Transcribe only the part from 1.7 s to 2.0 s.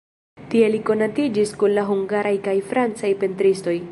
la